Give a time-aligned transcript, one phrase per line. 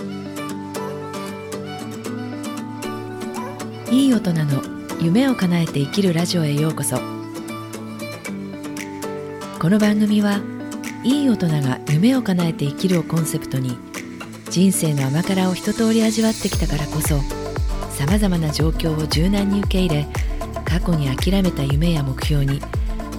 [0.00, 0.02] い
[4.08, 4.60] い大人の
[5.00, 6.96] 夢を叶えて生きるラジオへようこそ。
[9.60, 10.40] この番組は
[11.04, 13.78] いい大人が夢を叶えて生きるをコンセプトに
[14.50, 17.20] 人生の甘辛を一通り味わってきたからこそ
[17.90, 20.06] さまざまな状況を柔軟に受け入れ
[20.64, 22.60] 過去に諦めた夢や目標に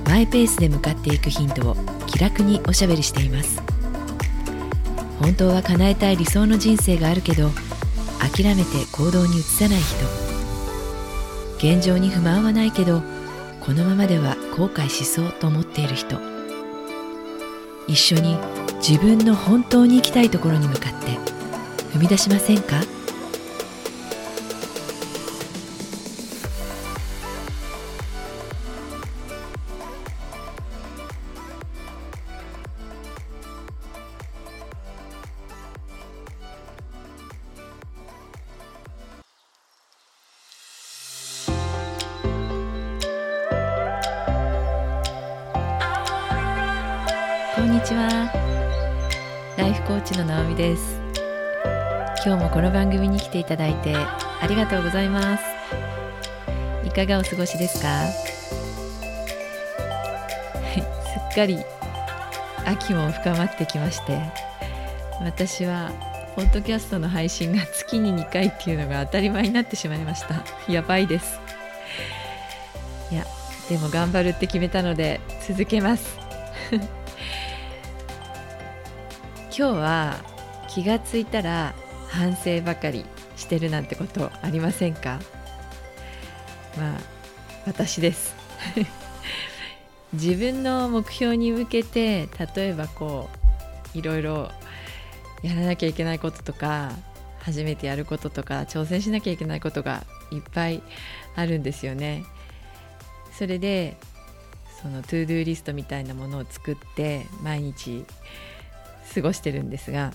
[0.06, 3.75] マイペースで向かっていくヒントを気楽におしゃべりしています。
[5.20, 7.50] 本当は叶えたい理想の人生があるけど
[8.20, 10.06] 諦めて行動に移さない人
[11.58, 13.02] 現状に不満はないけど
[13.62, 16.20] このままでは後悔しそうと思っている人。
[17.88, 18.38] 一緒に
[18.78, 21.18] 自分の本当に行きたいところに向かって
[21.94, 22.82] 踏み出しませんか？
[47.76, 48.32] にちは。
[49.58, 50.98] ライフコーチの直美です。
[52.26, 55.44] 今日もこの番組に来ていただいてありがとうございます。
[56.86, 57.88] いかがお過ごしですか？
[57.90, 58.06] は
[60.78, 60.86] いす
[61.34, 61.60] っかり
[62.66, 64.22] 秋も深まってきまして
[65.20, 65.92] 私は
[66.38, 70.36] ポッドキャストの配信が月に2回っていうのが当たり前になってしまいました。
[70.72, 71.42] やばいです。
[73.12, 73.26] いや
[73.70, 76.18] でも頑張るって決めたので続けます。
[79.58, 80.18] 今日は
[80.68, 81.74] 気がついたら
[82.10, 83.06] 反省ばかり
[83.38, 85.20] してるなんてことありませんか？
[86.78, 87.00] まあ
[87.66, 88.36] 私です
[90.12, 93.30] 自分の目標に向けて例えばこ
[93.94, 94.52] ういろいろ
[95.42, 96.92] やらなきゃいけないこととか
[97.40, 100.84] 初めてやることとか挑戦しなきゃいけないことがいっぱい
[101.36, 102.26] あるんですよね。
[103.32, 103.96] それで
[104.82, 108.06] その ToDo リストみたいなものを作って毎日
[109.14, 110.14] 過ごしてるんですが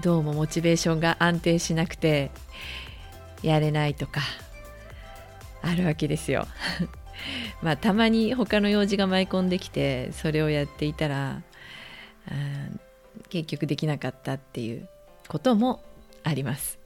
[0.00, 2.30] どうもモチベーションが安定しなくて
[3.42, 4.20] やれないとか
[5.62, 6.46] あるわけですよ。
[7.62, 11.42] まあたまに他の用事が舞い込んできてそれをやっていたら
[13.28, 14.88] 結局できなかったっていう
[15.28, 15.82] ことも
[16.24, 16.78] あります。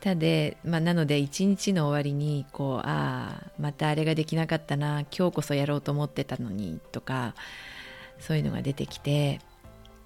[0.00, 0.26] ただ、
[0.64, 7.36] まあ、なので一日の終わりにこうああまたあれができなかったな今日こそやろうと思ってたのにとか
[8.18, 9.40] そういうのが出てきて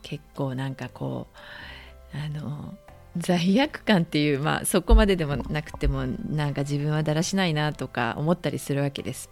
[0.02, 1.26] 結構なんかこ
[2.14, 2.74] うあの
[3.16, 9.30] 罪悪感っていうまあそこまででもなくてもなんか自分はだらしないなとか思ったりするわけです。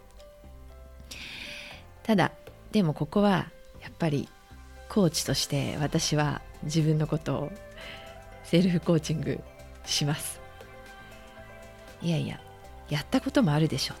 [2.03, 2.31] ただ
[2.71, 3.49] でもここは
[3.81, 4.27] やっぱり
[4.89, 7.51] コーチとして私は自分のことを
[8.43, 9.39] セルフコーチング
[9.85, 10.41] します。
[12.01, 12.39] いやいや
[12.89, 13.95] やったこともあるでしょ。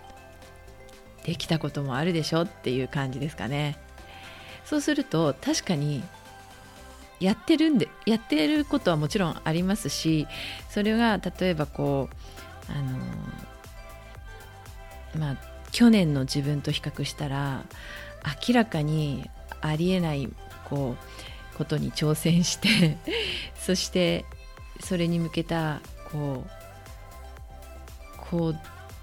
[1.23, 3.77] できたこともあるでしょっていう感じですかね。
[4.65, 6.03] そうすると確かに
[7.19, 10.27] やってるんでやってることはもちろんありますし
[10.69, 12.97] それが例えばこうあの
[15.19, 15.37] まあ
[15.71, 17.63] 去年の自分と比較したら
[18.47, 19.29] 明らかに
[19.61, 20.29] ありえない
[20.65, 20.95] こ
[21.53, 22.97] うことに挑戦して
[23.57, 24.25] そして
[24.81, 25.79] それに向けた
[26.11, 26.49] こう
[28.29, 28.53] こ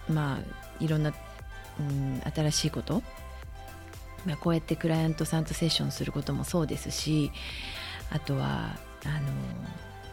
[0.09, 1.12] うまあいろんな、
[1.78, 3.03] うん、新しいこと
[4.27, 7.33] まあ、こうやってクライアントさんとセッションすることもそうですし
[8.10, 9.33] あとはあの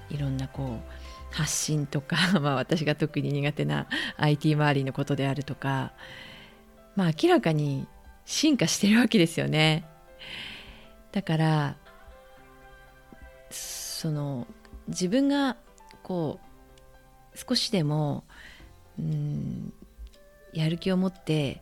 [0.10, 1.00] いろんなこう
[1.32, 3.88] 発信とか、 まあ、私が特に苦手な
[4.18, 5.92] IT 周りのことであるとか、
[6.96, 7.88] まあ、明らかに
[8.26, 9.86] 進化してるわけですよね。
[11.12, 11.76] だから
[13.50, 14.48] その
[14.88, 15.58] 自分が
[16.04, 16.40] こ
[17.34, 18.24] う少しでも
[18.98, 19.74] うん
[20.54, 21.62] やる気を持って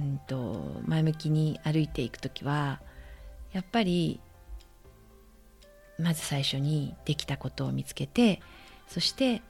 [0.00, 2.80] うんと前向きに歩いていく時は
[3.52, 4.20] やっぱり
[5.98, 8.40] まず最初にできたことを見つけて
[8.88, 9.42] そして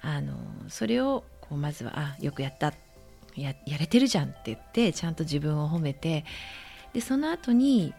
[0.00, 0.34] あの
[0.68, 2.72] それをこうまずは「あよくやった
[3.36, 6.24] ややれてるじゃん」って言ってちゃんと自分を褒めて
[6.92, 7.94] でその後に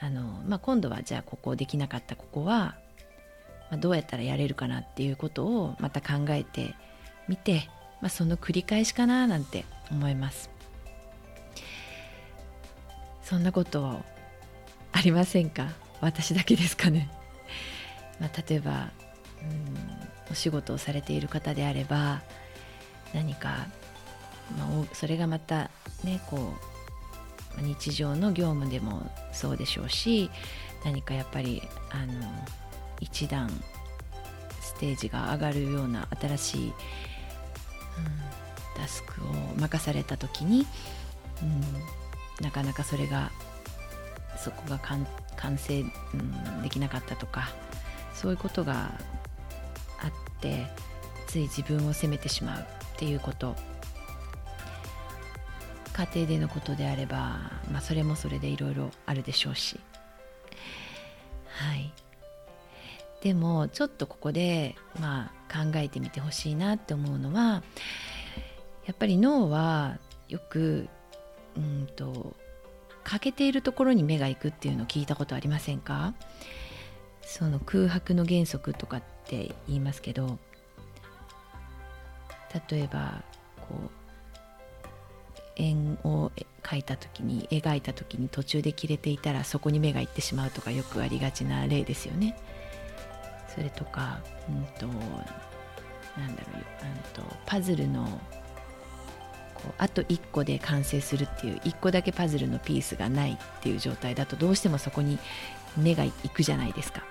[0.00, 2.76] あの、まあ、今度はじゃあここできなかったここは、
[3.70, 6.74] まあ、どうやったらやれるかなっていうことをまた考えて
[7.28, 7.68] みて、
[8.00, 10.53] まあ、その繰り返しかななんて思います。
[13.24, 14.02] そんなこと
[14.92, 15.68] ありませんか？
[16.00, 17.08] 私だけですかね、
[18.20, 18.90] まあ、例えば
[19.40, 22.22] うんお仕事をされている方であれば
[23.14, 23.66] 何か、
[24.58, 25.70] まあ、それがまた
[26.02, 26.54] ねこ
[27.58, 30.30] う日常の業務でもそうでしょうし
[30.84, 32.46] 何かやっぱりあの
[33.00, 33.48] 一段
[34.60, 36.74] ステージが上がるような新しい、うん、
[38.76, 40.66] タスクを任された時に、
[41.42, 41.62] うん、
[42.40, 43.30] なかなかそれが
[44.36, 45.06] そこが完
[45.58, 45.84] 成、う
[46.16, 47.48] ん、できなかったとか
[48.12, 48.92] そういうことが
[50.02, 50.66] あって
[51.26, 52.64] つい自分を責めてしまうっ
[52.96, 53.56] ていうこと。
[55.94, 57.38] 家庭でのことであれば、
[57.70, 59.78] まあ、それもそれでいろいろあるでしょうし。
[61.46, 61.92] はい。
[63.22, 67.62] でもちょっとここで、まあ、考えてみてほしいなって思うのは
[68.84, 69.98] やっぱり脳は
[70.28, 70.88] よく
[71.56, 72.34] うんと
[73.04, 76.14] 欠けているところに目が行くっていうのを聞いたことありませんか？
[77.22, 80.38] その空白の原則とかって言いますけど
[82.70, 83.22] 例えば
[83.56, 83.90] こう
[85.56, 92.36] 円を描いた時に描いた時に途中で切れていたらそこに目がいってしまうとかよくありがちな例ですよね。
[93.48, 94.18] それとか、
[94.48, 98.20] うんと、なんだろう、うんと、パズルの
[99.78, 105.18] あと1個で完成するっていう1個だけパズルのピースがないっていう状態だとどうしてもそこに
[105.76, 107.02] 目がいくじゃないですか。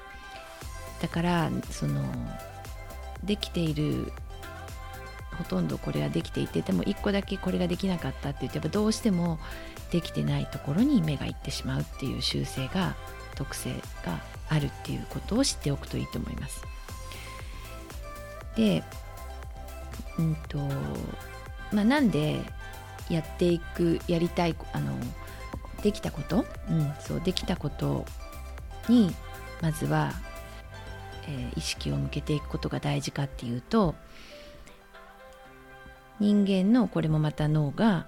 [1.02, 2.02] だからその
[3.24, 4.12] できている
[5.38, 9.40] ほとんどこれはできていてでも1個だけこれができなかったって言ってやっぱどうしても
[9.92, 12.96] できてないところに目がいってしまうっていう習性が
[13.36, 13.72] 特性
[14.06, 14.20] が
[14.50, 16.64] あるっていうことを知っておくといいと思います。
[18.56, 18.84] で、
[20.20, 20.60] うんと
[21.74, 22.42] まあ、なんで
[23.10, 24.94] やっていくやりたいあの
[25.82, 28.06] できたこと、うん、そうできたこと
[28.88, 29.14] に
[29.62, 30.14] まずは、
[31.28, 33.96] えー、意識を向けていくことが大事かっていうと
[36.20, 38.08] 人間のこれもまた脳が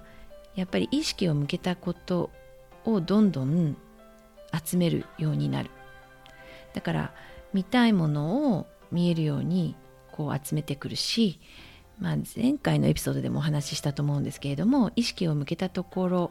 [0.54, 2.30] やっぱり意識を向けたこと
[2.84, 3.76] をどんどん
[4.64, 5.70] 集めるようになる。
[6.72, 7.12] だから
[7.52, 9.76] 見たいものを見えるように
[10.12, 11.40] こう集めてくるし、
[11.98, 16.30] まあ、前回のエピソードでもお話ししたと思うんですけれども意識を向けたところ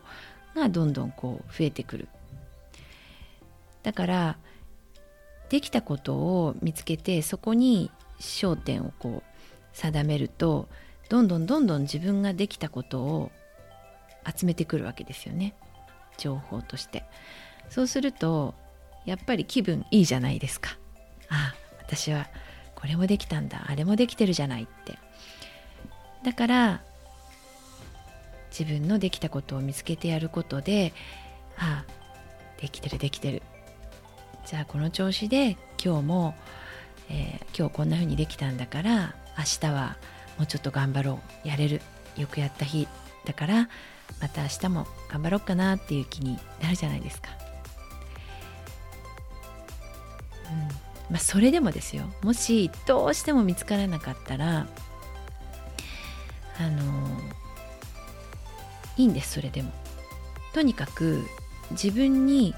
[0.56, 2.08] がどんどんこう増えてくる。
[3.84, 4.38] だから
[5.50, 9.24] できたことを見つけてそこに焦点をこう
[9.74, 10.68] 定めると
[11.10, 13.32] どんどんどんどん自分ができたことを
[14.26, 15.54] 集めてくるわけですよね。
[16.18, 17.04] 情報として。
[17.70, 18.56] そうすると
[19.06, 20.78] やっぱり気分いいじゃないですか。
[21.30, 22.28] ああ私は
[22.76, 23.66] これもできたんだ。
[23.68, 24.98] あれもできてるじゃないって。
[26.26, 26.82] だから
[28.50, 30.92] 自分のできたことを見つけてやることで
[31.56, 31.92] ああ
[32.60, 33.44] できてるできてる。
[34.48, 36.36] じゃあこの調子で今日も、
[37.10, 39.98] えー、今日こんな風にできたんだから明日は
[40.38, 41.48] もうちょっと頑張ろう。
[41.48, 41.82] やれる。
[42.18, 42.88] よくやった日
[43.26, 43.70] だから
[44.22, 47.30] また明日も頑張ろうかなっていう気になるじゃないですか。
[50.52, 50.68] うん。
[51.12, 52.06] まあ、それでもですよ。
[52.24, 54.66] もしどうしても見つからなかったら
[56.60, 56.82] あの
[58.98, 59.72] いいんですそれでも。
[60.54, 61.26] とにかく
[61.72, 62.56] 自分に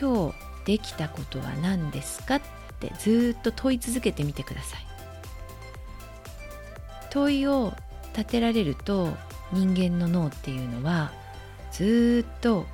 [0.00, 0.34] 今日
[0.64, 2.40] できたことは何ですかっ
[2.78, 4.88] てずっと問い続けてみてください。
[7.10, 7.72] 問いを
[8.16, 9.14] 立てられると
[9.52, 11.12] 人間の脳っていうのは
[11.72, 12.66] ずっと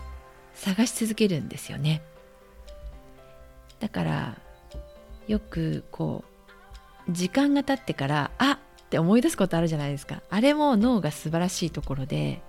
[0.54, 2.02] 探し続けるんですよね
[3.80, 4.38] だから
[5.26, 6.24] よくこ
[7.08, 10.22] う時間が経ってからあって思い出すことあるじゃないですか。
[10.30, 12.42] あれも脳が素晴らしいところで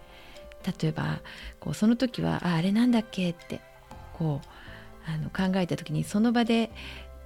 [0.82, 1.22] 例えば
[1.60, 3.62] こうその時はああれなんだっけって
[4.14, 4.48] こう
[5.08, 6.72] あの考えた時にその場で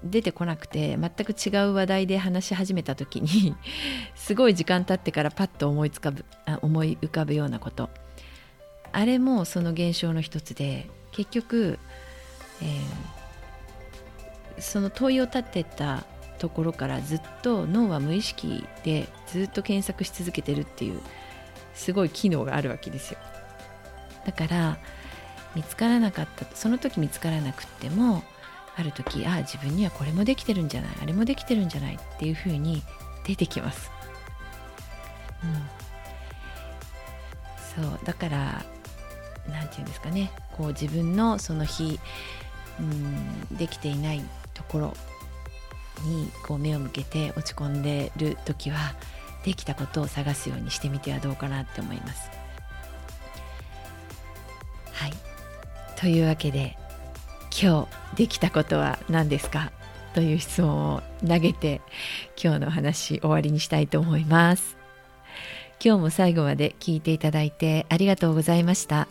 [0.03, 3.55] 出てこなくて全く違う話題で話し始めた時に
[4.15, 7.89] すごい時間経ってからパッと思いつかぶあ思い浮かぶようなこと。
[8.91, 11.77] あれもその現象の一つで結局、
[12.61, 16.05] えー、その問いを立てた
[16.39, 21.01] ところからずっと脳は無意識でずっと検索し続けてるっていう
[21.75, 23.19] すごい機能があるわけですよ。
[24.25, 24.77] だから
[25.55, 28.23] 見つからなかったその時見つからなくっても
[28.75, 32.83] ある時ああ自分にはこれもできてるんじゃないあれもできてるんじゃないっていうふうに
[33.25, 33.91] 出てきます。
[35.43, 35.47] う
[37.81, 38.65] ん、そうだから
[39.47, 40.31] 何て言うんですかね。
[40.55, 41.99] こう自分のその日、
[42.79, 44.21] うん、できていない
[44.53, 44.93] ところ
[46.03, 48.95] にこう目を向けて落ち込んでる時は
[49.43, 52.29] できたことを探すようにしてみてはどうかなって思います。
[54.93, 55.13] はい。
[55.97, 56.77] というわけで
[57.51, 59.71] 今日できたことは何ですか？
[60.13, 61.81] という質問を投げて
[62.41, 64.77] 今日の話終わりにしたいと思います。
[65.83, 69.07] 今日も最後まで聞いていただいてありがとうございました。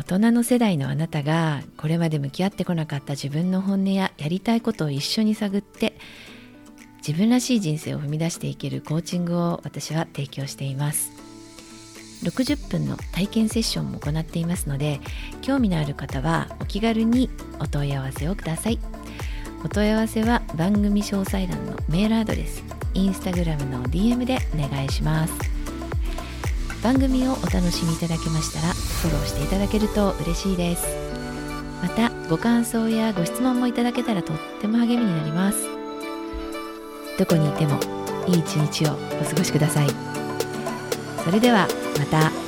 [0.00, 5.94] 大人の世代のあなたがこれまで向き合ってこなかった自分の本音ややりたいことを一緒に探って
[7.06, 11.12] 自分らしい人生を踏み出していけるコーチングを私は提供しています。
[12.22, 15.00] 60分の体験セッションも行っていますので
[15.42, 17.28] 興味のある方はお気軽に
[17.58, 18.78] お問い合わせをください。
[19.62, 22.64] お問い合わせは番組詳細欄のメールアドレス
[22.94, 25.34] インスタグラムの DM でお願いします。
[26.82, 30.86] 番組をお楽しみいただけましたらフォローしていただけると嬉しいです。
[31.82, 35.58] またご感想やご質問もいただけたらとっても励みになります。
[37.18, 37.80] どこにいても
[38.26, 39.88] いい一日をお過ごしください。
[41.24, 41.66] それでは
[41.98, 42.39] また。